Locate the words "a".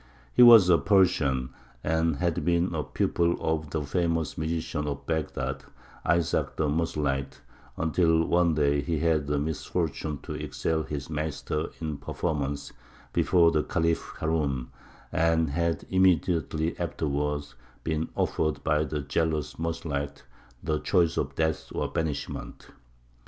0.67-0.79, 2.73-2.83, 11.91-11.95